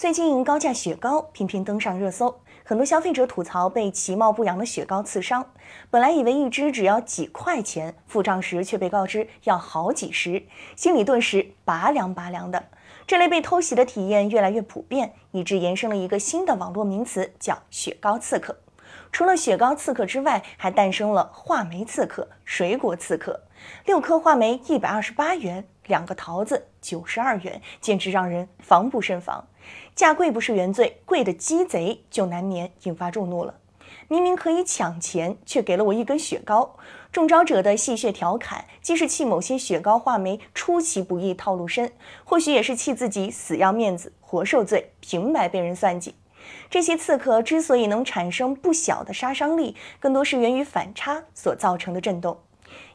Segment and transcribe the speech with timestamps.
[0.00, 5.52] 最近高价雪糕频频登上热搜，很多消费者吐槽被其貌不扬的雪糕刺伤。
[5.90, 12.64] 本来以为一只只要几块钱，付账时却被告知要好几十，心里顿时拔凉拔凉的。
[13.06, 18.56] 这类被偷袭的体验越来越普遍，以致延伸了一个新的网络名词，叫“雪糕刺客”。
[19.12, 23.42] 除了雪糕刺客之外，还诞生了话梅刺客、水果刺客。
[23.84, 29.46] 六颗话梅一百二十八元，两个桃子九十二元，简直让人防不胜防。
[29.94, 33.56] 价贵不是原罪，贵的鸡贼就难免引发众怒了。
[34.08, 36.76] 明明可以抢钱，却给了我一根雪糕。
[37.12, 41.92] 中招者的戏谑调侃，既是气某些雪糕话梅出其不意套路深，
[42.24, 46.14] 或许也是气自己死要面子活受罪，平白被人算计。
[46.70, 52.38] 这些刺客之所以能产生不小的杀伤力，更多是源于反差所造成的震动。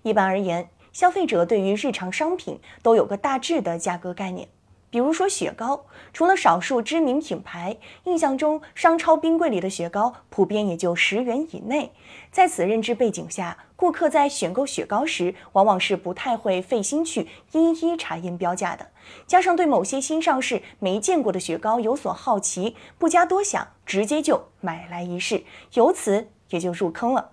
[0.02, 4.48] 一般而言，消费者对于日常商品都有个大致的价格概念。
[4.90, 11.92] 比如说雪糕，除了少数知名品牌，印象中商超冰柜里的雪糕普遍也就十元以内。
[12.32, 18.88] 在此认知背景下，顾客在选购雪糕时，往往是不太会费心去一一查验标价的。
[19.28, 27.32] 加上对某些新上市没见过的雪糕有所好奇，不加多想，直接就买来一试，由此也就入坑了。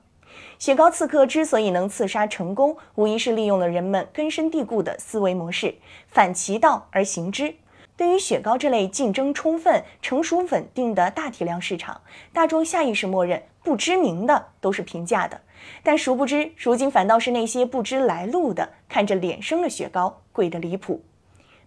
[0.59, 5.75] 雪糕刺客之所以能刺杀成功，无疑是利用了人们根深蒂固的思维模式，
[6.09, 7.57] 反其道而行之。
[7.97, 12.01] 对于雪糕这类竞争充分、成熟稳定的大体量市场，
[12.33, 15.41] 大众下意识默认不知名的都是平价的。
[15.83, 21.05] 但殊不知，如今反倒是那些不知来路的，看着脸生的雪糕贵得离谱。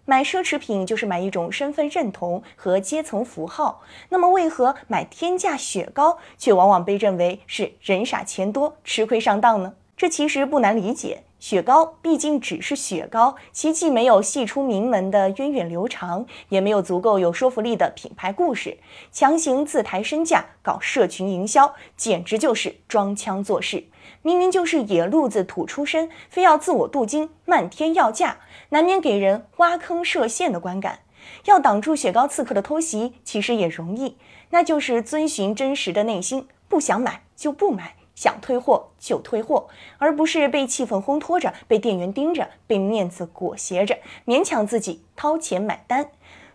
[0.08, 9.74] 买奢侈品就是买一种身份认同和阶层符号，那么为何买天价雪糕却往往被认为是人傻钱多、吃亏上当呢？
[9.96, 18.78] 这其实不难理解，雪糕毕竟只是雪糕，其既没有系出名门的源远流长，也没有足够有说服力的品牌故事，
[19.10, 23.82] 强行自抬身价搞社群营销，简直就是装腔作势。
[24.22, 28.38] 明明就是野路子土出身，非要自我镀金，漫天要价，
[28.70, 31.00] 难免给人挖坑设陷的观感。
[31.46, 34.16] 要挡住雪糕刺客的偷袭，其实也容易，
[34.50, 46.10] 那就是遵循真实的内心，不想买就不买，想退货就退货，而不是被气氛烘托着，被店员盯着，被面子裹挟着，勉强自己掏钱买单。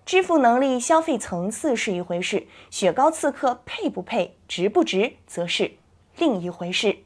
[0.06, 5.74] 支付能力、消费层次是一回事，雪糕刺客配不配、值不值，则是
[6.18, 7.00] 另一回事。